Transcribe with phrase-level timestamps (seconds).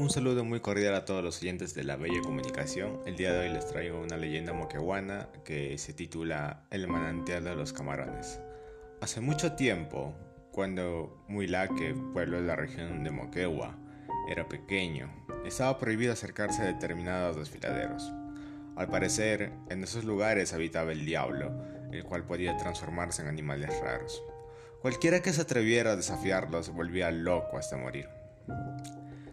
[0.00, 3.00] Un saludo muy cordial a todos los oyentes de la Bella Comunicación.
[3.04, 7.54] El día de hoy les traigo una leyenda moquehuana que se titula El manantial de
[7.54, 8.40] los camarones.
[9.02, 10.14] Hace mucho tiempo,
[10.52, 13.76] cuando Muilaque, pueblo de la región de Moquegua,
[14.30, 15.12] era pequeño,
[15.44, 18.10] estaba prohibido acercarse a determinados desfiladeros.
[18.76, 21.52] Al parecer, en esos lugares habitaba el diablo,
[21.92, 24.22] el cual podía transformarse en animales raros.
[24.80, 28.08] Cualquiera que se atreviera a desafiarlo se volvía loco hasta morir.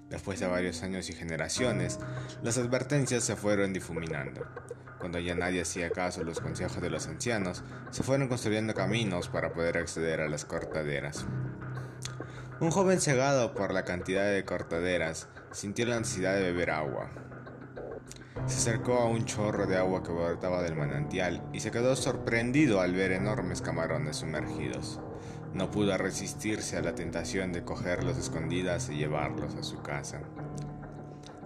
[0.09, 1.99] Después de varios años y generaciones,
[2.41, 4.47] las advertencias se fueron difuminando.
[4.99, 9.27] Cuando ya nadie hacía caso a los consejos de los ancianos, se fueron construyendo caminos
[9.27, 11.25] para poder acceder a las cortaderas.
[12.59, 17.11] Un joven cegado por la cantidad de cortaderas sintió la necesidad de beber agua.
[18.45, 22.79] Se acercó a un chorro de agua que brotaba del manantial y se quedó sorprendido
[22.79, 25.01] al ver enormes camarones sumergidos.
[25.53, 30.21] No pudo resistirse a la tentación de cogerlos escondidas y llevarlos a su casa.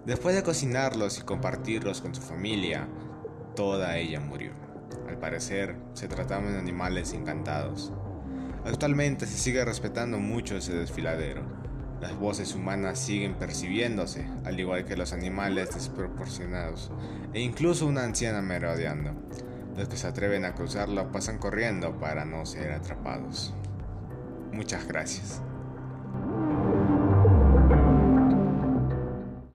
[0.06, 2.88] Después de cocinarlos y compartirlos con su familia,
[3.56, 4.52] toda ella murió.
[5.08, 7.94] Al parecer, se trataban de animales encantados.
[8.66, 11.44] Actualmente se sigue respetando mucho ese desfiladero.
[12.02, 16.92] Las voces humanas siguen percibiéndose, al igual que los animales desproporcionados,
[17.32, 19.12] e incluso una anciana merodeando.
[19.78, 23.54] Los que se atreven a cruzarlo pasan corriendo para no ser atrapados.
[24.52, 25.44] Muchas gracias.